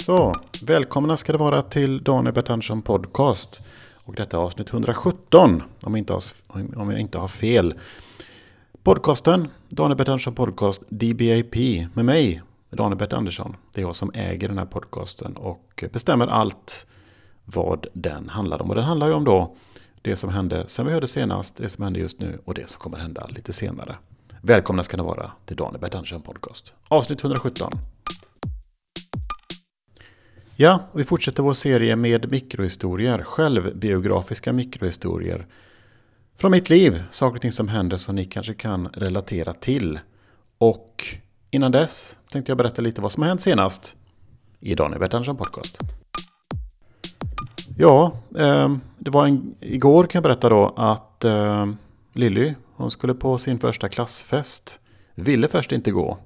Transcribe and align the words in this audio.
Så, 0.00 0.34
välkomna 0.62 1.16
ska 1.16 1.32
det 1.32 1.38
vara 1.38 1.62
till 1.62 2.02
Daniel 2.02 2.34
Bert 2.34 2.50
Andersson 2.50 2.82
Podcast. 2.82 3.60
Och 3.94 4.14
detta 4.14 4.36
är 4.36 4.40
avsnitt 4.40 4.72
117, 4.72 5.62
om 5.82 5.94
jag 5.94 5.98
inte 5.98 6.12
har, 6.12 6.22
om 6.76 6.90
jag 6.90 7.00
inte 7.00 7.18
har 7.18 7.28
fel. 7.28 7.74
Podcasten, 8.82 9.48
Daniel 9.68 9.96
Bert 9.96 10.08
Andersson 10.08 10.34
Podcast, 10.34 10.82
DBAP, 10.88 11.56
med 11.94 12.04
mig, 12.04 12.42
Daniel 12.70 12.98
Bert 12.98 13.12
Andersson. 13.12 13.56
Det 13.74 13.80
är 13.80 13.84
jag 13.84 13.96
som 13.96 14.10
äger 14.14 14.48
den 14.48 14.58
här 14.58 14.66
podcasten 14.66 15.36
och 15.36 15.84
bestämmer 15.92 16.26
allt 16.26 16.86
vad 17.44 17.86
den 17.92 18.28
handlar 18.28 18.62
om. 18.62 18.70
Och 18.70 18.76
den 18.76 18.84
handlar 18.84 19.06
ju 19.06 19.12
om 19.12 19.24
då 19.24 19.56
det 20.02 20.16
som 20.16 20.30
hände 20.30 20.64
sen 20.68 20.86
vi 20.86 20.92
hörde 20.92 21.06
senast, 21.06 21.56
det 21.56 21.68
som 21.68 21.84
händer 21.84 22.00
just 22.00 22.20
nu 22.20 22.38
och 22.44 22.54
det 22.54 22.70
som 22.70 22.80
kommer 22.80 22.98
hända 22.98 23.26
lite 23.26 23.52
senare. 23.52 23.96
Välkomna 24.42 24.82
ska 24.82 24.96
ni 24.96 25.02
vara 25.02 25.32
till 25.46 25.56
Daniel 25.56 25.80
Bert 25.80 25.94
Andersson 25.94 26.22
Podcast. 26.22 26.74
Avsnitt 26.88 27.24
117. 27.24 27.72
Ja, 30.62 30.80
vi 30.92 31.04
fortsätter 31.04 31.42
vår 31.42 31.52
serie 31.52 31.96
med 31.96 32.30
mikrohistorier, 32.30 33.22
självbiografiska 33.22 34.52
mikrohistorier. 34.52 35.46
Från 36.36 36.50
mitt 36.50 36.70
liv, 36.70 37.02
saker 37.10 37.36
och 37.36 37.42
ting 37.42 37.52
som 37.52 37.68
händer 37.68 37.96
som 37.96 38.14
ni 38.14 38.24
kanske 38.24 38.54
kan 38.54 38.88
relatera 38.88 39.54
till. 39.54 39.98
Och 40.58 41.04
innan 41.50 41.72
dess 41.72 42.16
tänkte 42.32 42.50
jag 42.50 42.56
berätta 42.56 42.82
lite 42.82 43.00
vad 43.00 43.12
som 43.12 43.22
har 43.22 43.28
hänt 43.28 43.42
senast 43.42 43.96
i 44.60 44.74
Daniel 44.74 45.00
Bertandersson 45.00 45.36
Podcast. 45.36 45.78
Ja, 47.78 48.12
ehm, 48.38 48.80
det 48.98 49.10
var 49.10 49.26
en, 49.26 49.54
igår 49.60 50.04
kan 50.04 50.18
jag 50.18 50.22
berätta 50.22 50.48
då 50.48 50.74
att 50.76 51.24
ehm, 51.24 51.76
Lilly, 52.12 52.54
hon 52.74 52.90
skulle 52.90 53.14
på 53.14 53.38
sin 53.38 53.58
första 53.58 53.88
klassfest. 53.88 54.80
Ville 55.14 55.48
först 55.48 55.72
inte 55.72 55.90
gå. 55.90 56.18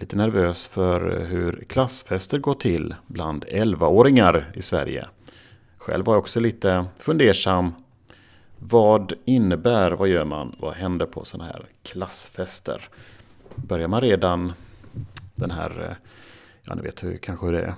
Lite 0.00 0.16
nervös 0.16 0.66
för 0.66 1.24
hur 1.24 1.64
klassfester 1.68 2.38
går 2.38 2.54
till 2.54 2.94
bland 3.06 3.44
11-åringar 3.44 4.52
i 4.54 4.62
Sverige. 4.62 5.08
Själv 5.78 6.04
var 6.04 6.14
jag 6.14 6.18
också 6.18 6.40
lite 6.40 6.84
fundersam. 6.96 7.74
Vad 8.58 9.12
innebär, 9.24 9.90
vad 9.90 10.08
gör 10.08 10.24
man, 10.24 10.56
vad 10.58 10.74
händer 10.74 11.06
på 11.06 11.24
sådana 11.24 11.50
här 11.50 11.66
klassfester? 11.82 12.88
Börjar 13.54 13.88
man 13.88 14.00
redan 14.00 14.52
den 15.34 15.50
här, 15.50 15.84
eh, 15.90 15.96
ja 16.62 16.74
ni 16.74 16.82
vet 16.82 17.04
hur 17.04 17.16
kanske 17.16 17.50
det 17.50 17.62
är, 17.62 17.74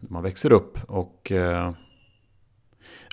man 0.00 0.22
växer 0.22 0.52
upp 0.52 0.78
och 0.88 1.32
eh, 1.32 1.72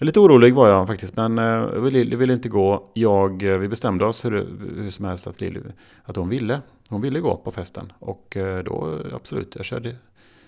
Lite 0.02 0.20
orolig 0.20 0.54
var 0.54 0.70
jag 0.70 0.88
faktiskt, 0.88 1.16
men 1.16 1.38
eh, 1.38 1.66
ville, 1.66 2.16
ville 2.16 2.34
inte 2.34 2.50
gå. 2.50 2.92
Jag, 2.94 3.44
eh, 3.44 3.58
vi 3.58 3.68
bestämde 3.68 4.06
oss 4.06 4.26
hur, 4.26 4.32
hur 4.76 4.90
som 4.90 5.06
helst 5.06 5.28
att, 5.28 5.42
Lili, 5.42 5.62
att 6.04 6.16
hon 6.16 6.30
ville. 6.30 6.62
Hon 6.90 7.02
ville 7.02 7.20
gå 7.20 7.38
på 7.38 7.52
festen. 7.52 7.94
Och 8.00 8.38
eh, 8.38 8.64
då, 8.64 9.02
absolut, 9.14 9.56
jag 9.56 9.66
körde, 9.66 9.96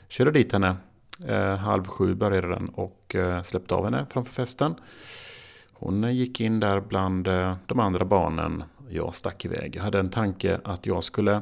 körde 0.08 0.32
dit 0.32 0.52
henne. 0.52 0.76
Eh, 1.28 1.56
halv 1.56 1.88
sju 1.88 2.16
började 2.16 2.48
den 2.48 2.70
och 2.70 3.16
eh, 3.16 3.42
släppte 3.42 3.76
av 3.76 3.84
henne 3.84 4.06
framför 4.10 4.34
festen. 4.34 4.76
Hon 5.74 6.16
gick 6.16 6.42
in 6.42 6.60
där 6.60 6.80
bland 6.80 7.26
de 7.66 7.80
andra 7.80 8.06
barnen. 8.06 8.64
Jag 8.90 9.16
stack 9.16 9.46
iväg. 9.46 9.76
Jag 9.76 9.84
hade 9.84 10.00
en 10.00 10.10
tanke 10.10 10.60
att 10.64 10.86
jag 10.86 11.04
skulle 11.04 11.42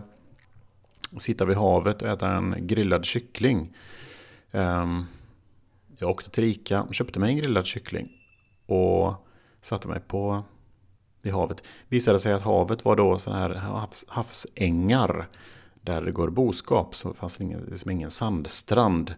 sitta 1.18 1.46
vid 1.46 1.58
havet 1.58 2.02
och 2.02 2.08
äta 2.08 2.30
en 2.30 2.56
grillad 2.60 3.06
kyckling. 3.06 3.76
Ehm, 4.52 5.06
jag 5.98 6.10
åkte 6.10 6.30
till 6.30 6.44
Ica 6.44 6.82
och 6.82 6.96
köpte 6.96 7.20
mig 7.20 7.30
en 7.30 7.38
grillad 7.38 7.66
kyckling. 7.66 8.10
Och 8.66 9.14
satte 9.62 9.88
mig 9.88 10.00
på 10.08 10.44
vid 11.28 11.34
havet. 11.34 11.64
Visade 11.88 12.20
sig 12.20 12.34
att 12.34 12.42
havet 12.42 12.86
var 12.86 12.96
då 12.96 13.20
sådana 13.20 13.42
här 13.42 13.56
havs, 13.56 14.06
havsängar. 14.08 15.28
Där 15.82 16.02
det 16.02 16.12
går 16.12 16.30
boskap. 16.30 16.96
Så 16.96 17.08
det 17.08 17.14
fanns 17.14 17.42
ingen, 17.42 17.62
liksom 17.62 17.92
ingen 17.92 18.12
sandstrand. 18.12 19.16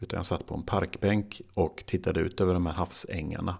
Utan 0.00 0.16
jag 0.16 0.26
satt 0.26 0.46
på 0.46 0.54
en 0.54 0.62
parkbänk 0.62 1.40
och 1.54 1.84
tittade 1.86 2.20
ut 2.20 2.40
över 2.40 2.54
de 2.54 2.66
här 2.66 2.72
havsängarna. 2.72 3.56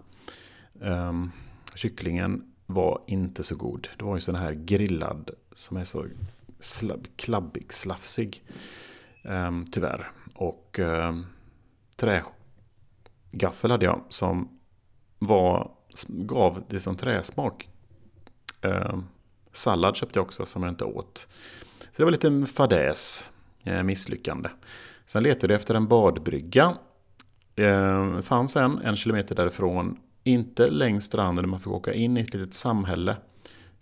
Um, 0.79 1.31
kycklingen 1.75 2.53
var 2.65 3.01
inte 3.07 3.43
så 3.43 3.55
god. 3.55 3.87
Det 3.97 4.05
var 4.05 4.15
ju 4.15 4.21
sån 4.21 4.35
här 4.35 4.53
grillad 4.53 5.31
som 5.55 5.77
är 5.77 5.83
så 5.83 6.05
slab, 6.59 7.07
klabbig, 7.15 7.73
slafsig. 7.73 8.43
Um, 9.23 9.65
tyvärr. 9.71 10.11
Och 10.35 10.79
um, 10.79 11.25
trägaffel 11.95 13.71
hade 13.71 13.85
jag 13.85 14.01
som 14.09 14.59
var, 15.19 15.71
gav 16.07 16.63
det 16.69 16.79
som 16.79 16.95
träsmak. 16.95 17.69
Eh, 18.63 18.97
sallad 19.51 19.95
köpte 19.95 20.19
jag 20.19 20.25
också 20.25 20.45
som 20.45 20.63
jag 20.63 20.71
inte 20.71 20.83
åt. 20.83 21.27
Så 21.79 21.97
det 21.97 22.03
var 22.03 22.11
lite 22.11 22.45
fadäs, 22.45 23.29
eh, 23.63 23.83
misslyckande. 23.83 24.49
Sen 25.05 25.23
letade 25.23 25.53
jag 25.53 25.59
efter 25.59 25.75
en 25.75 25.87
badbrygga. 25.87 26.77
Eh, 27.55 28.21
fanns 28.21 28.55
en, 28.55 28.77
en 28.77 28.95
kilometer 28.95 29.35
därifrån. 29.35 29.99
Inte 30.23 30.67
längs 30.67 31.03
stranden, 31.03 31.49
man 31.49 31.59
fick 31.59 31.67
åka 31.67 31.93
in 31.93 32.17
i 32.17 32.21
ett 32.21 32.33
litet 32.33 32.53
samhälle. 32.53 33.17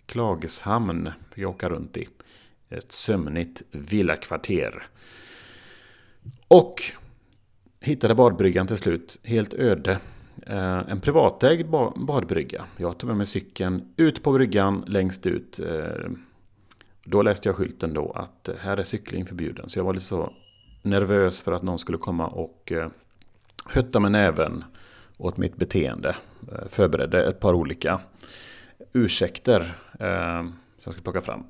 Klageshamn 0.06 1.10
fick 1.30 1.38
jag 1.38 1.50
åka 1.50 1.68
runt 1.68 1.96
i. 1.96 2.08
Ett 2.68 2.92
sömnigt 2.92 3.62
villakvarter. 3.70 4.86
Och 6.48 6.82
hittade 7.80 8.14
badbryggan 8.14 8.66
till 8.66 8.76
slut, 8.76 9.18
helt 9.22 9.54
öde. 9.54 9.98
Eh, 10.46 10.88
en 10.88 11.00
privatägd 11.00 11.66
badbrygga. 11.94 12.64
Jag 12.76 12.98
tog 12.98 13.08
med 13.08 13.16
mig 13.16 13.26
cykeln 13.26 13.94
ut 13.96 14.22
på 14.22 14.32
bryggan 14.32 14.84
längst 14.86 15.26
ut. 15.26 15.60
Eh, 15.60 16.10
då 17.04 17.22
läste 17.22 17.48
jag 17.48 17.56
skylten 17.56 17.94
då 17.94 18.10
att 18.10 18.48
eh, 18.48 18.54
här 18.60 18.76
är 18.76 18.82
cykling 18.82 19.26
förbjuden. 19.26 19.68
Så 19.68 19.78
jag 19.78 19.84
var 19.84 19.92
lite 19.92 20.06
så 20.06 20.32
nervös 20.82 21.42
för 21.42 21.52
att 21.52 21.62
någon 21.62 21.78
skulle 21.78 21.98
komma 21.98 22.26
och 22.26 22.72
hötta 23.66 24.00
med 24.00 24.12
näven 24.12 24.64
åt 25.18 25.36
mitt 25.36 25.56
beteende. 25.56 26.16
Förberedde 26.68 27.24
ett 27.28 27.40
par 27.40 27.54
olika 27.54 28.00
ursäkter 28.92 29.78
som 29.98 30.54
jag 30.84 30.92
skulle 30.94 31.02
plocka 31.02 31.20
fram. 31.20 31.44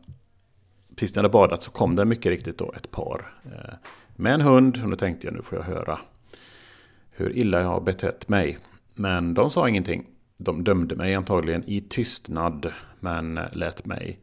Precis 0.96 1.16
när 1.16 1.22
jag 1.22 1.28
hade 1.28 1.32
badat 1.32 1.62
så 1.62 1.70
kom 1.70 1.96
det 1.96 2.04
mycket 2.04 2.30
riktigt 2.30 2.58
då 2.58 2.72
ett 2.76 2.90
par 2.90 3.34
med 4.16 4.34
en 4.34 4.40
hund. 4.40 4.80
Och 4.84 4.90
då 4.90 4.96
tänkte 4.96 5.26
jag 5.26 5.34
nu 5.34 5.42
får 5.42 5.58
jag 5.58 5.64
höra 5.64 5.98
hur 7.10 7.36
illa 7.36 7.60
jag 7.60 7.68
har 7.68 7.80
betett 7.80 8.28
mig. 8.28 8.58
Men 8.94 9.34
de 9.34 9.50
sa 9.50 9.68
ingenting. 9.68 10.06
De 10.36 10.64
dömde 10.64 10.96
mig 10.96 11.14
antagligen 11.14 11.64
i 11.64 11.80
tystnad, 11.80 12.72
men 13.00 13.40
lät 13.52 13.86
mig 13.86 14.20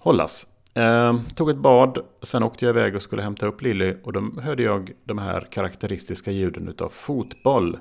hållas. 0.00 0.46
Eh, 0.74 1.20
tog 1.34 1.50
ett 1.50 1.56
bad, 1.56 1.98
sen 2.22 2.42
åkte 2.42 2.64
jag 2.64 2.72
iväg 2.72 2.96
och 2.96 3.02
skulle 3.02 3.22
hämta 3.22 3.46
upp 3.46 3.62
Lilly 3.62 3.94
och 4.02 4.12
då 4.12 4.40
hörde 4.40 4.62
jag 4.62 4.92
de 5.04 5.18
här 5.18 5.48
karaktäristiska 5.50 6.30
ljuden 6.30 6.68
utav 6.68 6.88
fotboll. 6.88 7.78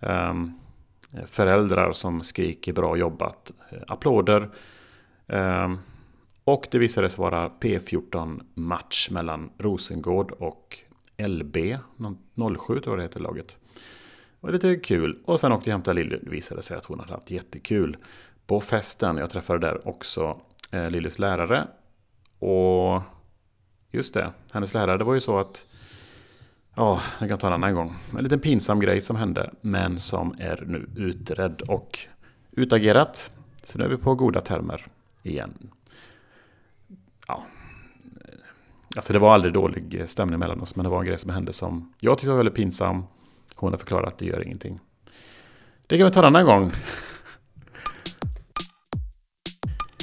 Eh, 0.00 0.34
föräldrar 1.26 1.92
som 1.92 2.22
skriker 2.22 2.72
bra 2.72 2.96
jobbat, 2.96 3.52
eh, 3.70 3.78
applåder. 3.88 4.50
Eh, 5.26 5.72
och 6.44 6.68
det 6.70 6.78
visade 6.78 7.10
sig 7.10 7.20
vara 7.20 7.48
P14 7.48 8.40
match 8.54 9.10
mellan 9.10 9.50
Rosengård 9.58 10.32
och 10.32 10.78
LB 11.16 11.56
07 12.34 12.80
tror 12.80 12.82
jag 12.84 12.98
det 12.98 13.02
heter 13.02 13.20
laget. 13.20 13.58
Det 14.44 14.46
var 14.46 14.52
lite 14.52 14.76
kul. 14.76 15.18
Och 15.24 15.40
sen 15.40 15.52
åkte 15.52 15.70
jag 15.70 15.74
hämta 15.74 15.92
Lilly. 15.92 16.18
Det 16.22 16.30
visade 16.30 16.62
sig 16.62 16.76
att 16.76 16.84
hon 16.84 17.00
hade 17.00 17.12
haft 17.12 17.30
jättekul 17.30 17.96
på 18.46 18.60
festen. 18.60 19.16
Jag 19.16 19.30
träffade 19.30 19.58
där 19.58 19.88
också 19.88 20.40
eh, 20.70 20.90
Lillys 20.90 21.18
lärare. 21.18 21.68
Och 22.38 23.02
just 23.90 24.14
det, 24.14 24.32
hennes 24.52 24.74
lärare, 24.74 24.98
det 24.98 25.04
var 25.04 25.14
ju 25.14 25.20
så 25.20 25.38
att 25.38 25.64
Ja, 26.76 27.00
jag 27.20 27.28
kan 27.28 27.38
ta 27.38 27.46
en 27.46 27.52
annan 27.52 27.74
gång. 27.74 27.94
En 28.18 28.24
liten 28.24 28.40
pinsam 28.40 28.80
grej 28.80 29.00
som 29.00 29.16
hände, 29.16 29.50
men 29.60 29.98
som 29.98 30.34
är 30.38 30.64
nu 30.66 30.86
utredd 30.96 31.62
och 31.68 31.98
utagerat. 32.50 33.30
Så 33.62 33.78
nu 33.78 33.84
är 33.84 33.88
vi 33.88 33.96
på 33.96 34.14
goda 34.14 34.40
termer 34.40 34.86
igen. 35.22 35.70
Ja, 37.28 37.42
Alltså 38.96 39.12
det 39.12 39.18
var 39.18 39.34
aldrig 39.34 39.52
dålig 39.52 40.02
stämning 40.08 40.38
mellan 40.38 40.60
oss, 40.60 40.76
men 40.76 40.84
det 40.84 40.90
var 40.90 41.00
en 41.00 41.06
grej 41.06 41.18
som 41.18 41.30
hände 41.30 41.52
som 41.52 41.92
jag 42.00 42.18
tyckte 42.18 42.30
var 42.30 42.36
väldigt 42.36 42.54
pinsam. 42.54 43.04
Hon 43.64 43.72
har 43.72 43.78
förklarat 43.78 44.12
att 44.12 44.18
det 44.18 44.26
gör 44.26 44.46
ingenting. 44.46 44.80
Det 45.86 45.98
kan 45.98 46.06
vi 46.06 46.12
ta 46.12 46.20
en 46.20 46.26
annan 46.26 46.44
gång. 46.44 46.72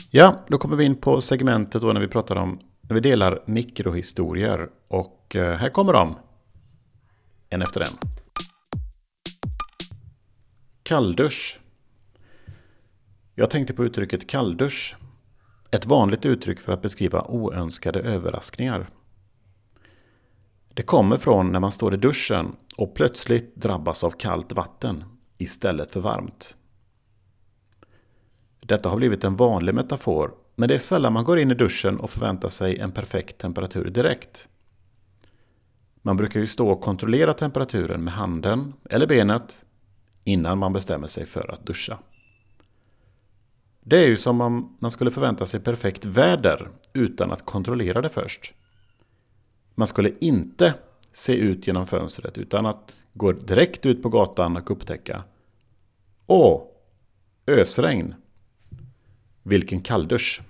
Ja, 0.10 0.46
då 0.48 0.58
kommer 0.58 0.76
vi 0.76 0.86
in 0.86 0.96
på 0.96 1.22
segmentet 1.22 1.82
då 1.82 1.94
när 1.94 2.02
vi 2.02 2.08
pratar 2.08 2.36
om, 2.36 2.60
när 2.82 2.94
vi 2.94 3.00
delar 3.00 3.44
mikrohistorier. 3.46 4.70
Och 4.88 5.36
eh, 5.36 5.58
här 5.58 5.70
kommer 5.70 5.94
de. 5.94 6.18
En 7.50 7.62
efter 7.62 7.82
en. 7.82 7.98
Kalldusch. 10.84 11.60
Jag 13.36 13.50
tänkte 13.50 13.74
på 13.74 13.86
uttrycket 13.86 14.28
kalldusch 14.28 14.96
ett 15.72 15.86
vanligt 15.86 16.26
uttryck 16.26 16.60
för 16.60 16.74
att 16.74 16.82
beskriva 16.82 17.22
oönskade 17.22 18.00
överraskningar. 18.00 18.90
Det 20.74 20.84
kommer 20.84 21.18
från 21.18 21.52
när 21.52 21.60
man 21.60 21.72
står 21.72 21.94
i 21.94 21.98
duschen 21.98 22.56
och 22.78 22.96
plötsligt 22.96 23.56
drabbas 23.56 24.04
av 24.04 24.12
kallt 24.12 24.52
vatten 24.52 25.04
istället 25.38 25.92
för 25.92 26.00
varmt. 26.00 26.56
Detta 28.62 28.90
har 28.90 28.98
blivit 28.98 29.24
en 29.24 29.36
vanlig 29.36 29.76
metafor, 29.76 30.32
men 30.56 30.70
det 30.70 30.76
är 30.76 30.80
sällan 30.80 31.14
man 31.14 31.24
går 31.24 31.40
in 31.40 31.52
i 31.52 31.54
duschen 31.54 32.00
och 32.00 32.10
förväntar 32.10 32.50
sig 32.50 32.78
en 32.78 32.92
perfekt 32.92 33.38
temperatur 33.38 33.90
direkt. 33.90 34.48
Man 36.02 36.18
brukar 36.18 36.40
ju 36.40 36.48
stå 36.48 36.70
och 36.70 36.82
kontrollera 36.82 37.34
temperaturen 37.34 38.04
med 38.04 38.14
handen 38.14 38.74
eller 38.90 39.08
benet 39.08 39.66
innan 40.24 40.58
man 40.58 40.74
bestämmer 40.74 41.08
sig 41.08 41.26
för 41.26 41.52
att 41.54 41.66
duscha. 41.66 41.98
Det 43.80 43.98
är 43.98 44.08
ju 44.08 44.18
som 44.18 44.42
om 44.42 44.78
man 44.80 44.92
skulle 44.92 45.12
förvänta 45.12 45.46
sig 45.46 45.60
perfekt 45.60 46.06
väder 46.06 46.70
utan 46.94 47.32
att 47.32 47.46
kontrollera 47.46 48.02
det 48.02 48.10
först. 48.10 48.54
Man 49.76 49.88
skulle 49.88 50.12
inte 50.20 50.74
se 51.12 51.34
ut 51.34 51.68
genom 51.68 51.88
fönstret 51.88 52.38
utan 52.38 52.66
att 52.66 52.94
gå 53.14 53.32
direkt 53.32 53.86
ut 53.86 54.04
på 54.04 54.10
gatan 54.10 54.58
och 54.58 54.72
upptäcka 54.72 55.24
Åh! 56.28 56.62
Ösregn! 57.48 58.16
Vilken 59.44 59.82
kalldusch! 59.82 60.42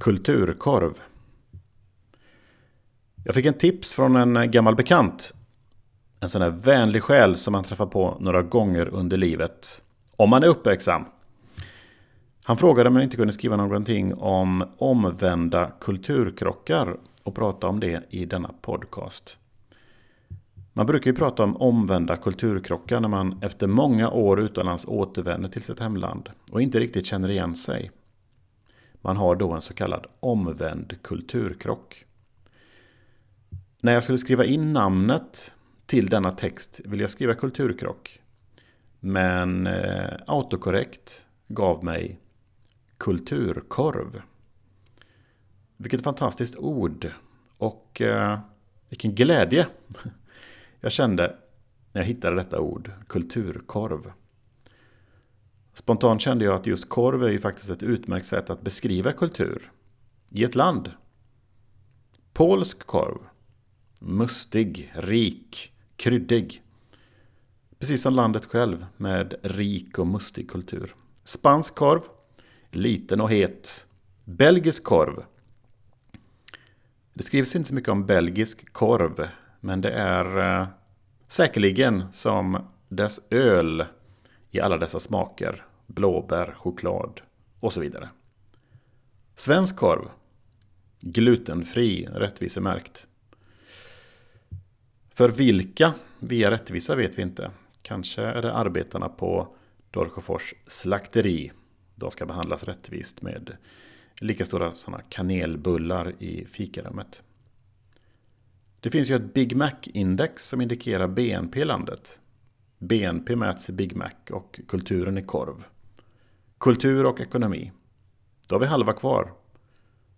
Kulturkorv 0.00 1.00
Jag 3.24 3.34
fick 3.34 3.46
en 3.46 3.58
tips 3.58 3.94
från 3.94 4.16
en 4.16 4.50
gammal 4.50 4.76
bekant. 4.76 5.34
En 6.20 6.28
sån 6.28 6.42
här 6.42 6.50
vänlig 6.50 7.02
själ 7.02 7.36
som 7.36 7.52
man 7.52 7.64
träffar 7.64 7.86
på 7.86 8.16
några 8.20 8.42
gånger 8.42 8.88
under 8.88 9.16
livet. 9.16 9.82
Om 10.16 10.30
man 10.30 10.42
är 10.42 10.46
uppmärksam. 10.46 11.04
Han 12.44 12.56
frågade 12.56 12.88
om 12.88 12.96
jag 12.96 13.04
inte 13.04 13.16
kunde 13.16 13.32
skriva 13.32 13.56
någonting 13.56 14.14
om 14.14 14.64
omvända 14.78 15.72
kulturkrockar 15.80 16.96
och 17.22 17.34
prata 17.34 17.66
om 17.66 17.80
det 17.80 18.04
i 18.10 18.24
denna 18.24 18.50
podcast. 18.60 19.38
Man 20.72 20.86
brukar 20.86 21.10
ju 21.10 21.16
prata 21.16 21.44
om 21.44 21.56
omvända 21.56 22.16
kulturkrockar 22.16 23.00
när 23.00 23.08
man 23.08 23.42
efter 23.42 23.66
många 23.66 24.10
år 24.10 24.40
utomlands 24.40 24.84
återvänder 24.88 25.48
till 25.48 25.62
sitt 25.62 25.80
hemland 25.80 26.30
och 26.52 26.62
inte 26.62 26.80
riktigt 26.80 27.06
känner 27.06 27.30
igen 27.30 27.54
sig. 27.54 27.90
Man 29.00 29.16
har 29.16 29.36
då 29.36 29.52
en 29.52 29.60
så 29.60 29.74
kallad 29.74 30.06
omvänd 30.20 31.02
kulturkrock. 31.02 32.04
När 33.80 33.92
jag 33.92 34.02
skulle 34.02 34.18
skriva 34.18 34.44
in 34.44 34.72
namnet 34.72 35.52
till 35.86 36.06
denna 36.06 36.30
text 36.30 36.80
ville 36.84 37.02
jag 37.02 37.10
skriva 37.10 37.34
kulturkrock. 37.34 38.20
Men 39.00 39.66
eh, 39.66 40.14
autokorrekt 40.26 41.26
gav 41.48 41.84
mig 41.84 42.18
kulturkorv. 43.02 44.22
Vilket 45.76 46.02
fantastiskt 46.02 46.56
ord. 46.56 47.12
Och 47.56 48.00
eh, 48.00 48.40
vilken 48.88 49.14
glädje 49.14 49.66
jag 50.80 50.92
kände 50.92 51.36
när 51.92 52.00
jag 52.00 52.06
hittade 52.06 52.36
detta 52.36 52.60
ord, 52.60 52.90
kulturkorv. 53.08 54.12
Spontant 55.74 56.20
kände 56.20 56.44
jag 56.44 56.54
att 56.54 56.66
just 56.66 56.88
korv 56.88 57.24
är 57.24 57.30
ju 57.30 57.38
faktiskt 57.38 57.70
ett 57.70 57.82
utmärkt 57.82 58.26
sätt 58.26 58.50
att 58.50 58.62
beskriva 58.62 59.12
kultur 59.12 59.72
i 60.28 60.44
ett 60.44 60.54
land. 60.54 60.90
Polsk 62.32 62.86
korv. 62.86 63.18
Mustig, 64.00 64.92
rik, 64.94 65.72
kryddig. 65.96 66.62
Precis 67.78 68.02
som 68.02 68.14
landet 68.14 68.44
själv 68.44 68.86
med 68.96 69.34
rik 69.42 69.98
och 69.98 70.06
mustig 70.06 70.50
kultur. 70.50 70.94
Spansk 71.24 71.74
korv. 71.74 72.02
Liten 72.74 73.20
och 73.20 73.30
het. 73.30 73.86
Belgisk 74.24 74.84
korv. 74.84 75.24
Det 77.14 77.22
skrivs 77.22 77.56
inte 77.56 77.68
så 77.68 77.74
mycket 77.74 77.88
om 77.90 78.06
belgisk 78.06 78.72
korv. 78.72 79.28
Men 79.60 79.80
det 79.80 79.92
är 79.92 80.60
eh, 80.60 80.68
säkerligen 81.28 82.12
som 82.12 82.66
dess 82.88 83.20
öl 83.30 83.84
i 84.50 84.60
alla 84.60 84.76
dessa 84.76 85.00
smaker. 85.00 85.64
Blåbär, 85.86 86.54
choklad 86.56 87.20
och 87.60 87.72
så 87.72 87.80
vidare. 87.80 88.08
Svensk 89.34 89.76
korv. 89.76 90.08
Glutenfri, 91.00 92.08
rättvisemärkt. 92.12 93.06
För 95.10 95.28
vilka 95.28 95.94
via 96.18 96.50
rättvisa 96.50 96.96
vet 96.96 97.18
vi 97.18 97.22
inte. 97.22 97.50
Kanske 97.82 98.22
är 98.22 98.42
det 98.42 98.52
arbetarna 98.52 99.08
på 99.08 99.48
Dorkofors 99.90 100.54
slakteri. 100.66 101.52
De 101.94 102.10
ska 102.10 102.26
behandlas 102.26 102.64
rättvist 102.64 103.22
med 103.22 103.56
lika 104.20 104.44
stora 104.44 104.72
sådana 104.72 105.02
kanelbullar 105.08 106.14
i 106.18 106.46
fikarummet. 106.46 107.22
Det 108.80 108.90
finns 108.90 109.10
ju 109.10 109.16
ett 109.16 109.34
Big 109.34 109.56
Mac-index 109.56 110.48
som 110.48 110.60
indikerar 110.60 111.08
BNP 111.08 111.60
i 111.60 111.64
landet. 111.64 112.20
BNP 112.78 113.36
mäts 113.36 113.68
i 113.68 113.72
Big 113.72 113.96
Mac 113.96 114.10
och 114.30 114.60
kulturen 114.68 115.18
i 115.18 115.22
korv. 115.22 115.64
Kultur 116.58 117.06
och 117.06 117.20
ekonomi. 117.20 117.72
Då 118.46 118.54
har 118.54 118.60
vi 118.60 118.66
halva 118.66 118.92
kvar. 118.92 119.32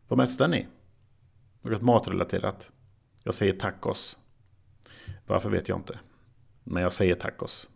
Vad 0.08 0.16
mäts 0.16 0.36
den 0.36 0.54
i? 0.54 0.66
Något 1.62 1.82
matrelaterat? 1.82 2.70
Jag 3.22 3.34
säger 3.34 3.52
tacos. 3.52 4.18
Varför 5.26 5.50
vet 5.50 5.68
jag 5.68 5.78
inte. 5.78 5.98
Men 6.64 6.82
jag 6.82 6.92
säger 6.92 7.14
tacos. 7.14 7.70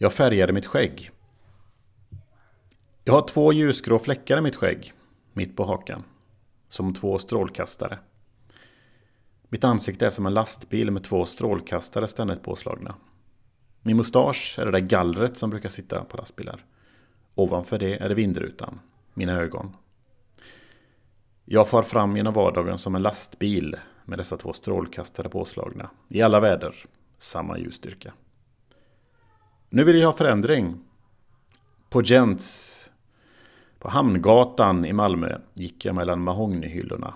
Jag 0.00 0.12
färgade 0.12 0.52
mitt 0.52 0.66
skägg. 0.66 1.10
Jag 3.04 3.12
har 3.12 3.28
två 3.28 3.52
ljusgrå 3.52 3.98
fläckar 3.98 4.38
i 4.38 4.40
mitt 4.40 4.56
skägg. 4.56 4.92
Mitt 5.32 5.56
på 5.56 5.64
hakan. 5.64 6.04
Som 6.68 6.94
två 6.94 7.18
strålkastare. 7.18 7.98
Mitt 9.48 9.64
ansikte 9.64 10.06
är 10.06 10.10
som 10.10 10.26
en 10.26 10.34
lastbil 10.34 10.90
med 10.90 11.04
två 11.04 11.26
strålkastare 11.26 12.06
ständigt 12.06 12.42
påslagna. 12.42 12.94
Min 13.82 13.96
mustasch 13.96 14.58
är 14.58 14.64
det 14.64 14.72
där 14.72 14.78
gallret 14.78 15.36
som 15.36 15.50
brukar 15.50 15.68
sitta 15.68 16.04
på 16.04 16.16
lastbilar. 16.16 16.64
Ovanför 17.34 17.78
det 17.78 17.96
är 17.96 18.08
det 18.08 18.14
vindrutan. 18.14 18.80
Mina 19.14 19.32
ögon. 19.32 19.76
Jag 21.44 21.68
far 21.68 21.82
fram 21.82 22.16
genom 22.16 22.34
vardagen 22.34 22.78
som 22.78 22.94
en 22.94 23.02
lastbil 23.02 23.76
med 24.04 24.18
dessa 24.18 24.36
två 24.36 24.52
strålkastare 24.52 25.28
påslagna. 25.28 25.90
I 26.08 26.22
alla 26.22 26.40
väder. 26.40 26.86
Samma 27.18 27.58
ljusstyrka. 27.58 28.12
Nu 29.70 29.84
vill 29.84 29.98
jag 29.98 30.06
ha 30.06 30.12
förändring. 30.12 30.78
På 31.88 32.02
Gents 32.02 32.90
på 33.78 33.88
Hamngatan 33.88 34.84
i 34.84 34.92
Malmö 34.92 35.38
gick 35.54 35.84
jag 35.84 35.94
mellan 35.94 36.22
mahognyhyllorna. 36.22 37.14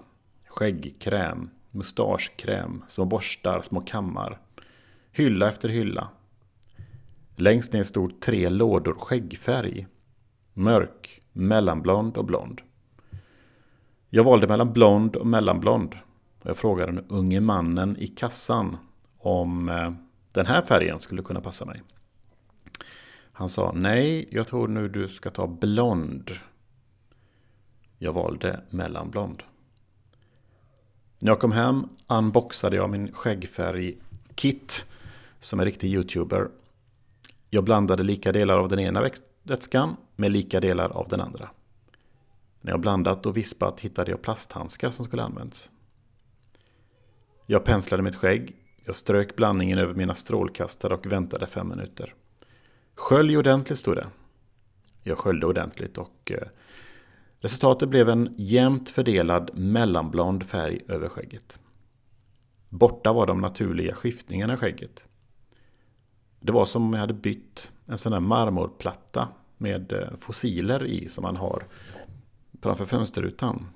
Skäggkräm, 0.48 1.50
mustaschkräm, 1.70 2.84
små 2.88 3.04
borstar, 3.04 3.62
små 3.62 3.80
kammar. 3.80 4.38
Hylla 5.12 5.48
efter 5.48 5.68
hylla. 5.68 6.08
Längst 7.36 7.72
ner 7.72 7.82
stod 7.82 8.20
tre 8.20 8.48
lådor 8.48 8.94
skäggfärg. 8.94 9.86
Mörk, 10.52 11.22
mellanblond 11.32 12.16
och 12.16 12.24
blond. 12.24 12.60
Jag 14.10 14.24
valde 14.24 14.46
mellan 14.46 14.72
blond 14.72 15.16
och 15.16 15.26
mellanblond. 15.26 15.94
Jag 16.42 16.56
frågade 16.56 16.92
den 16.92 17.04
unge 17.08 17.40
mannen 17.40 17.96
i 17.96 18.06
kassan 18.06 18.76
om 19.18 19.68
eh, 19.68 19.92
den 20.32 20.46
här 20.46 20.62
färgen 20.62 21.00
skulle 21.00 21.22
kunna 21.22 21.40
passa 21.40 21.64
mig. 21.64 21.82
Han 23.32 23.48
sa 23.48 23.72
nej, 23.74 24.28
jag 24.30 24.46
tror 24.46 24.68
nu 24.68 24.88
du 24.88 25.08
ska 25.08 25.30
ta 25.30 25.46
blond. 25.46 26.30
Jag 27.98 28.12
valde 28.12 28.60
mellanblond. 28.70 29.42
När 31.18 31.30
jag 31.30 31.40
kom 31.40 31.52
hem 31.52 31.88
unboxade 32.06 32.76
jag 32.76 32.90
min 32.90 33.12
skäggfärg-kit 33.12 34.86
som 35.40 35.60
är 35.60 35.64
riktig 35.64 35.88
youtuber. 35.88 36.48
Jag 37.50 37.64
blandade 37.64 38.02
lika 38.02 38.32
delar 38.32 38.58
av 38.58 38.68
den 38.68 38.78
ena 38.78 39.10
vätskan 39.42 39.96
med 40.16 40.30
lika 40.30 40.60
delar 40.60 40.88
av 40.88 41.08
den 41.08 41.20
andra. 41.20 41.50
När 42.60 42.72
jag 42.72 42.80
blandat 42.80 43.26
och 43.26 43.36
vispat 43.36 43.80
hittade 43.80 44.10
jag 44.10 44.22
plasthandskar 44.22 44.90
som 44.90 45.04
skulle 45.04 45.22
använts. 45.22 45.70
Jag 47.46 47.64
penslade 47.64 48.02
mitt 48.02 48.16
skägg, 48.16 48.56
jag 48.84 48.94
strök 48.94 49.36
blandningen 49.36 49.78
över 49.78 49.94
mina 49.94 50.14
strålkastare 50.14 50.94
och 50.94 51.12
väntade 51.12 51.46
fem 51.46 51.68
minuter. 51.68 52.14
Skölj 52.94 53.36
ordentligt 53.36 53.78
stod 53.78 53.96
det. 53.96 54.06
Jag 55.02 55.18
sköljde 55.18 55.46
ordentligt 55.46 55.98
och 55.98 56.32
eh, 56.34 56.48
Resultatet 57.42 57.88
blev 57.88 58.08
en 58.08 58.34
jämnt 58.38 58.90
fördelad 58.90 59.50
mellanblond 59.54 60.46
färg 60.46 60.80
över 60.88 61.08
skägget. 61.08 61.58
Borta 62.68 63.12
var 63.12 63.26
de 63.26 63.40
naturliga 63.40 63.94
skiftningarna 63.94 64.54
i 64.54 64.56
skägget. 64.56 65.08
Det 66.40 66.52
var 66.52 66.64
som 66.64 66.82
om 66.82 66.92
jag 66.92 67.00
hade 67.00 67.14
bytt 67.14 67.72
en 67.86 67.98
sån 67.98 68.12
här 68.12 68.20
marmorplatta 68.20 69.28
med 69.56 69.92
eh, 69.92 70.16
fossiler 70.18 70.86
i 70.86 71.08
som 71.08 71.22
man 71.22 71.36
har 71.36 71.66
framför 72.62 72.84
fönsterrutan 72.84 73.66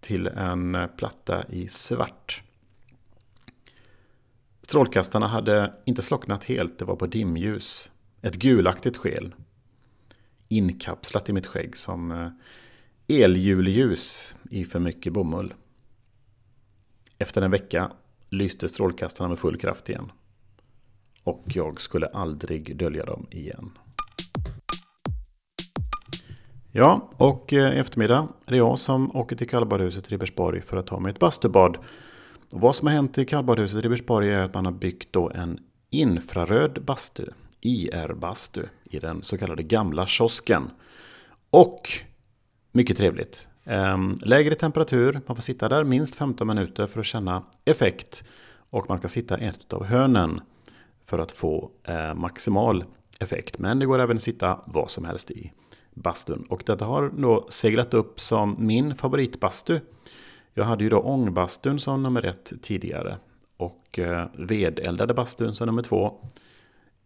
till 0.00 0.26
en 0.26 0.74
eh, 0.74 0.86
platta 0.86 1.44
i 1.48 1.68
svart. 1.68 2.42
Strålkastarna 4.76 5.26
hade 5.26 5.72
inte 5.84 6.02
slocknat 6.02 6.44
helt, 6.44 6.78
det 6.78 6.84
var 6.84 6.96
på 6.96 7.06
dimljus. 7.06 7.90
Ett 8.22 8.34
gulaktigt 8.34 8.96
sken 8.96 9.34
inkapslat 10.48 11.28
i 11.28 11.32
mitt 11.32 11.46
skägg 11.46 11.76
som 11.76 12.10
eljulljus 12.10 12.32
elhjulljus 13.08 14.34
i 14.50 14.64
för 14.64 14.78
mycket 14.78 15.12
bomull. 15.12 15.54
Efter 17.18 17.42
en 17.42 17.50
vecka 17.50 17.92
lyste 18.30 18.68
strålkastarna 18.68 19.28
med 19.28 19.38
full 19.38 19.58
kraft 19.58 19.88
igen. 19.88 20.12
Och 21.22 21.44
jag 21.46 21.80
skulle 21.80 22.06
aldrig 22.06 22.76
dölja 22.76 23.04
dem 23.04 23.26
igen. 23.30 23.70
Ja, 26.72 27.10
och 27.16 27.52
eh, 27.52 27.76
i 27.76 27.78
eftermiddag 27.78 28.28
är 28.46 28.50
det 28.50 28.56
jag 28.56 28.78
som 28.78 29.16
åker 29.16 29.36
till 29.36 29.48
kallbadhuset 29.48 30.06
i 30.06 30.10
Ribersborg 30.10 30.60
för 30.60 30.76
att 30.76 30.86
ta 30.86 31.00
mig 31.00 31.10
ett 31.10 31.18
bastubad. 31.18 31.78
Och 32.52 32.60
vad 32.60 32.76
som 32.76 32.86
har 32.86 32.94
hänt 32.94 33.18
i 33.18 33.24
kallbadhuset 33.24 33.78
i 33.78 33.80
Ribersborg 33.80 34.30
är 34.30 34.40
att 34.40 34.54
man 34.54 34.64
har 34.64 34.72
byggt 34.72 35.12
då 35.12 35.30
en 35.30 35.60
infraröd 35.90 36.82
bastu, 36.84 37.26
IR-bastu, 37.60 38.62
i 38.84 38.98
den 38.98 39.22
så 39.22 39.38
kallade 39.38 39.62
gamla 39.62 40.06
kiosken. 40.06 40.70
Och 41.50 41.88
mycket 42.72 42.96
trevligt. 42.96 43.46
Ehm, 43.64 44.18
lägre 44.22 44.54
temperatur, 44.54 45.20
man 45.26 45.36
får 45.36 45.42
sitta 45.42 45.68
där 45.68 45.84
minst 45.84 46.14
15 46.14 46.46
minuter 46.46 46.86
för 46.86 47.00
att 47.00 47.06
känna 47.06 47.42
effekt. 47.64 48.24
Och 48.70 48.88
man 48.88 48.98
ska 48.98 49.08
sitta 49.08 49.40
i 49.40 49.44
ett 49.44 49.72
av 49.72 49.84
hörnen 49.84 50.40
för 51.04 51.18
att 51.18 51.32
få 51.32 51.70
eh, 51.84 52.14
maximal 52.14 52.84
effekt. 53.18 53.58
Men 53.58 53.78
det 53.78 53.86
går 53.86 53.98
även 53.98 54.16
att 54.16 54.22
sitta 54.22 54.60
vad 54.66 54.90
som 54.90 55.04
helst 55.04 55.30
i 55.30 55.52
bastun. 55.94 56.46
Och 56.48 56.62
detta 56.66 56.84
har 56.84 57.08
då 57.08 57.46
seglat 57.50 57.94
upp 57.94 58.20
som 58.20 58.56
min 58.58 58.94
favoritbastu. 58.94 59.80
Jag 60.58 60.64
hade 60.64 60.84
ju 60.84 60.90
då 60.90 61.00
ångbastun 61.00 61.78
som 61.78 62.02
nummer 62.02 62.26
ett 62.26 62.52
tidigare. 62.62 63.18
Och 63.56 63.98
eh, 63.98 64.26
vedeldade 64.38 65.14
bastun 65.14 65.54
som 65.54 65.66
nummer 65.66 65.82
två. 65.82 66.14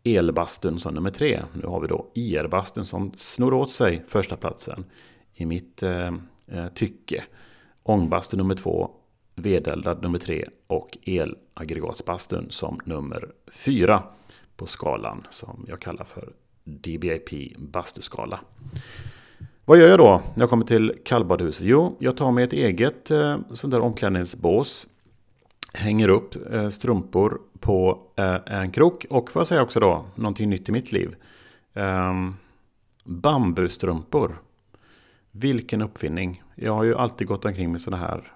Elbastun 0.05 0.79
som 0.79 0.95
nummer 0.95 1.11
tre. 1.11 1.43
Nu 1.55 1.67
har 1.67 1.81
vi 1.81 1.89
då 1.89 2.11
e 2.15 2.21
IR-bastun 2.21 2.85
som 2.85 3.13
snor 3.15 3.55
åt 3.55 3.73
sig 3.73 4.05
första 4.07 4.37
platsen 4.37 4.85
i 5.35 5.47
mitt 5.47 5.83
eh, 5.83 6.15
eh 6.47 6.69
tycke. 6.75 7.25
Ångbastun 7.83 8.39
nummer 8.39 8.55
två. 8.55 8.91
Vedeldad 9.35 10.03
nummer 10.03 10.19
tre 10.19 10.49
och 10.67 10.99
elaggregatsbastun 11.03 12.47
som 12.51 12.81
nummer 12.85 13.33
fyra 13.47 14.03
på 14.57 14.67
skalan 14.67 15.27
som 15.31 15.67
jag 15.69 15.81
kallar 15.81 16.05
för 16.05 16.33
DBIP 16.65 17.59
bastuskala. 17.59 18.41
Vad 19.71 19.79
gör 19.79 19.89
jag 19.89 19.99
då 19.99 20.23
när 20.35 20.43
jag 20.43 20.51
kommer 20.51 20.65
till 20.65 20.95
kallbadhuset? 21.05 21.67
Jo, 21.67 21.97
jag 21.99 22.17
tar 22.17 22.31
mig 22.31 22.45
ett 22.45 22.53
eget 22.53 23.11
eh, 23.11 23.39
sånt 23.53 23.71
där 23.71 23.81
omklädningsbås. 23.81 24.87
Hänger 25.73 26.09
upp 26.09 26.53
eh, 26.53 26.69
strumpor 26.69 27.41
på 27.61 27.99
eh, 28.17 28.37
en 28.47 28.71
krok 28.71 29.07
och 29.11 29.31
får 29.31 29.41
jag 29.41 29.47
säga 29.47 29.63
också 29.63 29.81
då, 29.81 30.05
någonting 30.15 30.51
nytt 30.51 30.69
i 30.69 30.73
mitt 30.73 30.93
liv. 30.93 31.15
Eh, 31.75 32.13
bambustrumpor. 33.05 34.43
Vilken 35.31 35.83
uppfinning. 35.83 36.43
Jag 36.55 36.73
har 36.73 36.85
ju 36.85 36.95
alltid 36.95 37.27
gått 37.27 37.45
omkring 37.45 37.73
med 37.73 37.81
sådana 37.81 38.03
här 38.07 38.33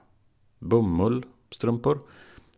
bomullstrumpor. 0.58 1.98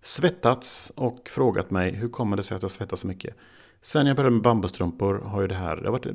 Svettats 0.00 0.92
och 0.96 1.28
frågat 1.28 1.70
mig 1.70 1.94
hur 1.94 2.08
kommer 2.08 2.36
det 2.36 2.42
sig 2.42 2.56
att 2.56 2.62
jag 2.62 2.70
svettas 2.70 3.00
så 3.00 3.06
mycket. 3.06 3.34
Sen 3.80 4.06
jag 4.06 4.16
började 4.16 4.34
med 4.34 4.42
bambustrumpor 4.42 5.22
har 5.24 5.40
ju 5.40 5.48
det 5.48 5.54
här, 5.54 5.76
det 5.76 5.84
har 5.84 5.92
varit 5.92 6.06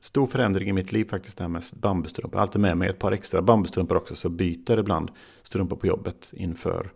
stor 0.00 0.26
förändring 0.26 0.68
i 0.68 0.72
mitt 0.72 0.92
liv 0.92 1.04
faktiskt 1.04 1.38
det 1.38 1.44
här 1.44 1.48
med 1.48 1.62
bambustrumpor. 1.72 2.34
Jag 2.34 2.38
har 2.38 2.42
alltid 2.42 2.60
med 2.60 2.76
mig 2.76 2.88
ett 2.88 2.98
par 2.98 3.12
extra 3.12 3.42
bambustrumpor 3.42 3.96
också 3.96 4.14
så 4.16 4.28
byter 4.28 4.78
ibland 4.78 5.10
strumpor 5.42 5.76
på 5.76 5.86
jobbet 5.86 6.28
inför 6.32 6.92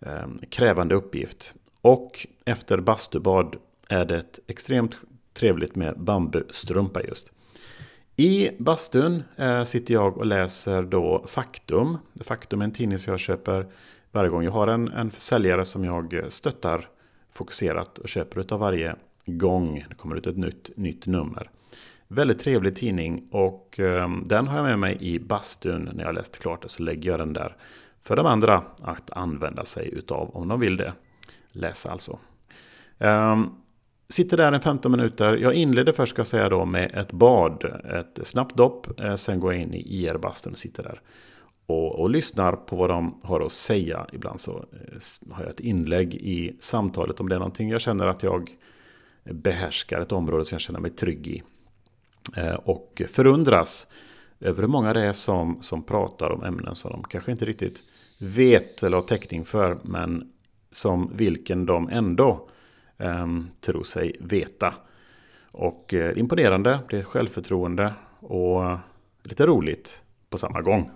eh, 0.00 0.26
krävande 0.50 0.94
uppgift. 0.94 1.54
Och 1.80 2.26
efter 2.44 2.80
bastubad 2.80 3.56
är 3.88 4.04
det 4.04 4.38
extremt 4.46 4.96
trevligt 5.34 5.74
med 5.74 6.00
bambustrumpa 6.00 7.02
just. 7.02 7.32
I 8.16 8.50
bastun 8.58 9.22
eh, 9.36 9.64
sitter 9.64 9.94
jag 9.94 10.18
och 10.18 10.26
läser 10.26 10.82
då 10.82 11.24
Faktum. 11.28 11.98
Faktum 12.20 12.60
är 12.60 12.64
en 12.64 12.72
tidning 12.72 12.98
som 12.98 13.10
jag 13.10 13.20
köper 13.20 13.66
varje 14.12 14.30
gång. 14.30 14.44
Jag 14.44 14.52
har 14.52 14.68
en, 14.68 14.88
en 14.88 15.10
säljare 15.10 15.64
som 15.64 15.84
jag 15.84 16.24
stöttar 16.28 16.88
fokuserat 17.32 17.98
och 17.98 18.08
köper 18.08 18.40
utav 18.40 18.60
varje 18.60 18.96
gång 19.26 19.84
det 19.88 19.94
kommer 19.94 20.16
ut 20.16 20.26
ett 20.26 20.36
nytt, 20.36 20.70
nytt 20.76 21.06
nummer. 21.06 21.50
Väldigt 22.14 22.40
trevlig 22.40 22.76
tidning 22.76 23.28
och 23.30 23.80
ehm, 23.80 24.24
den 24.26 24.46
har 24.46 24.56
jag 24.56 24.64
med 24.64 24.78
mig 24.78 24.96
i 25.00 25.18
bastun 25.18 25.90
när 25.94 26.04
jag 26.04 26.14
läst 26.14 26.38
klart 26.38 26.62
det 26.62 26.68
så 26.68 26.82
lägger 26.82 27.10
jag 27.10 27.20
den 27.20 27.32
där 27.32 27.56
för 28.00 28.16
de 28.16 28.26
andra 28.26 28.64
att 28.80 29.10
använda 29.10 29.64
sig 29.64 29.90
utav 29.92 30.36
om 30.36 30.48
de 30.48 30.60
vill 30.60 30.76
det. 30.76 30.92
Läsa 31.52 31.90
alltså. 31.90 32.18
Ehm, 32.98 33.46
sitter 34.08 34.36
där 34.36 34.52
en 34.52 34.60
15 34.60 34.92
minuter. 34.92 35.36
Jag 35.36 35.54
inleder 35.54 35.92
först 35.92 36.12
ska 36.12 36.20
jag 36.20 36.26
säga 36.26 36.48
då 36.48 36.64
med 36.64 36.94
ett 36.94 37.12
bad, 37.12 37.64
ett 37.84 38.26
snabbt 38.26 38.56
dopp. 38.56 39.00
Eh, 39.00 39.14
sen 39.14 39.40
går 39.40 39.52
jag 39.52 39.62
in 39.62 39.74
i 39.74 39.80
IR-bastun 39.80 40.52
och 40.52 40.58
sitter 40.58 40.82
där. 40.82 41.00
Och, 41.66 42.00
och, 42.00 42.10
lyssnar 42.10 42.52
på 42.52 42.76
vad 42.76 42.90
de 42.90 43.20
har 43.22 43.40
att 43.40 43.52
säga. 43.52 44.06
Ibland 44.12 44.40
så 44.40 44.52
eh, 44.52 45.32
har 45.34 45.42
jag 45.42 45.50
ett 45.50 45.60
inlägg 45.60 46.14
i 46.14 46.56
samtalet 46.60 47.20
om 47.20 47.28
det 47.28 47.34
är 47.34 47.38
någonting 47.38 47.70
jag 47.70 47.80
känner 47.80 48.06
att 48.06 48.22
jag 48.22 48.50
behärskar 49.24 50.00
ett 50.00 50.12
område 50.12 50.44
som 50.44 50.54
jag 50.54 50.60
känner 50.60 50.80
mig 50.80 50.90
trygg 50.90 51.26
i. 51.26 51.42
Eh, 52.36 52.54
och 52.54 53.02
förundras 53.08 53.86
över 54.40 54.62
hur 54.62 54.68
många 54.68 54.92
det 54.92 55.06
är 55.06 55.12
som, 55.12 55.62
som 55.62 55.82
pratar 55.82 56.30
om 56.30 56.44
ämnen 56.44 56.76
som 56.76 56.90
de 56.90 57.04
kanske 57.04 57.32
inte 57.32 57.44
riktigt 57.44 57.82
vet 58.20 58.82
eller 58.82 58.96
har 58.96 59.04
täckning 59.04 59.44
för. 59.44 59.78
Men 59.82 60.32
som 60.70 61.10
vilken 61.16 61.66
de 61.66 61.88
ändå 61.88 62.48
eh, 62.98 63.26
tror 63.60 63.82
sig 63.82 64.16
veta. 64.20 64.74
Och 65.52 65.94
eh, 65.94 66.18
imponerande, 66.18 66.80
det 66.90 66.98
är 66.98 67.02
självförtroende 67.02 67.94
och 68.20 68.78
lite 69.22 69.46
roligt 69.46 70.00
på 70.30 70.38
samma 70.38 70.60
gång. 70.60 70.90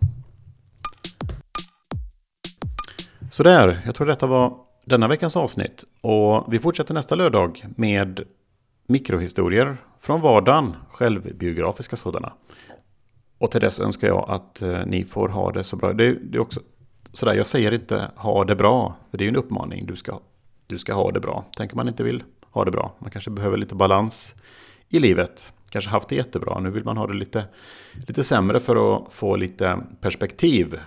Sådär, 3.31 3.83
jag 3.85 3.95
tror 3.95 4.07
detta 4.07 4.27
var 4.27 4.59
denna 4.85 5.09
veckans 5.09 5.37
avsnitt. 5.37 5.85
Och 6.01 6.53
vi 6.53 6.59
fortsätter 6.59 6.95
nästa 6.95 7.15
lördag 7.15 7.65
med 7.77 8.21
mikrohistorier 8.87 9.77
från 9.99 10.21
vardagen, 10.21 10.77
självbiografiska 10.91 11.97
sådana. 11.97 12.33
Och 13.39 13.51
till 13.51 13.61
dess 13.61 13.81
önskar 13.81 14.09
jag 14.09 14.31
att 14.31 14.63
eh, 14.63 14.87
ni 14.87 15.05
får 15.05 15.29
ha 15.29 15.53
det 15.53 15.65
så 15.65 15.77
bra. 15.77 15.93
Det, 15.93 16.13
det 16.13 16.39
är 16.39 16.41
också 16.41 16.61
sådär, 17.13 17.35
jag 17.35 17.47
säger 17.47 17.73
inte 17.73 18.11
ha 18.17 18.45
det 18.45 18.57
bra, 18.57 18.97
för 19.11 19.19
det 19.19 19.25
är 19.25 19.27
ju 19.27 19.31
en 19.31 19.37
uppmaning. 19.37 19.87
Du 19.87 19.97
ska, 19.97 20.21
du 20.67 20.79
ska 20.79 20.95
ha 20.95 21.11
det 21.11 21.21
bra. 21.21 21.45
Tänker 21.57 21.77
man 21.77 21.89
inte 21.89 22.03
vill 22.03 22.23
ha 22.51 22.65
det 22.65 22.71
bra. 22.71 22.95
Man 22.99 23.11
kanske 23.11 23.31
behöver 23.31 23.57
lite 23.57 23.75
balans 23.75 24.35
i 24.89 24.99
livet. 24.99 25.53
Kanske 25.71 25.91
haft 25.91 26.09
det 26.09 26.17
jättebra, 26.17 26.61
nu 26.61 26.71
vill 26.71 26.85
man 26.85 26.97
ha 26.97 27.07
det 27.07 27.15
lite, 27.15 27.45
lite 28.07 28.25
sämre 28.25 28.61
för 28.61 28.97
att 28.97 29.13
få 29.13 29.37
lite 29.37 29.79
perspektiv 30.01 30.79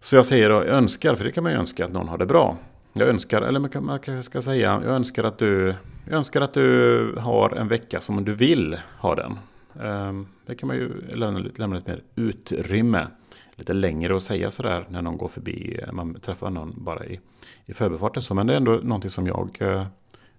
så 0.00 0.16
jag 0.16 0.26
säger 0.26 0.50
och 0.50 0.66
önskar, 0.66 1.14
för 1.14 1.24
det 1.24 1.32
kan 1.32 1.42
man 1.42 1.52
ju 1.52 1.58
önska 1.58 1.84
att 1.84 1.92
någon 1.92 2.08
har 2.08 2.18
det 2.18 2.26
bra. 2.26 2.56
Jag 2.92 3.08
önskar, 3.08 3.42
eller 3.42 3.60
man 3.60 3.98
kanske 3.98 4.22
ska 4.22 4.40
säga, 4.40 4.80
jag 4.84 4.94
önskar 4.94 5.24
att 5.24 5.38
du, 5.38 5.74
jag 6.10 6.16
önskar 6.16 6.40
att 6.40 6.54
du 6.54 7.14
har 7.18 7.50
en 7.50 7.68
vecka 7.68 8.00
som 8.00 8.24
du 8.24 8.34
vill 8.34 8.80
ha 8.98 9.14
den. 9.14 9.38
Ehm, 9.80 10.26
det 10.46 10.54
kan 10.54 10.66
man 10.66 10.76
ju 10.76 11.00
lämna, 11.14 11.50
lämna 11.56 11.76
lite 11.76 11.90
mer 11.90 12.02
utrymme. 12.14 13.06
Lite 13.54 13.72
längre 13.72 14.16
att 14.16 14.22
säga 14.22 14.50
sådär 14.50 14.86
när 14.88 15.02
någon 15.02 15.16
går 15.16 15.28
förbi, 15.28 15.80
eh, 15.82 15.92
man 15.92 16.20
träffar 16.20 16.50
någon 16.50 16.84
bara 16.84 17.06
i, 17.06 17.20
i 17.66 17.72
förbifarten. 17.72 18.22
Så, 18.22 18.34
men 18.34 18.46
det 18.46 18.52
är 18.52 18.56
ändå 18.56 18.72
någonting 18.72 19.10
som 19.10 19.26
jag 19.26 19.56
eh, 19.60 19.86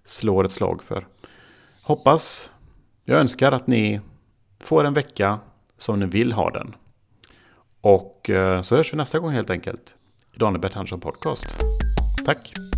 slår 0.04 0.44
ett 0.44 0.52
slag 0.52 0.82
för. 0.82 1.06
Hoppas, 1.84 2.50
jag 3.04 3.20
önskar 3.20 3.52
att 3.52 3.66
ni 3.66 4.00
får 4.60 4.84
en 4.84 4.94
vecka 4.94 5.38
som 5.76 6.00
ni 6.00 6.06
vill 6.06 6.32
ha 6.32 6.50
den. 6.50 6.74
Och 7.80 8.30
eh, 8.30 8.62
så 8.62 8.76
hörs 8.76 8.92
vi 8.92 8.96
nästa 8.96 9.18
gång 9.18 9.30
helt 9.30 9.50
enkelt. 9.50 9.94
I 10.34 10.38
Daniel 10.38 10.60
Bertandsson 10.60 11.00
Podcast. 11.00 11.64
Tack! 12.26 12.71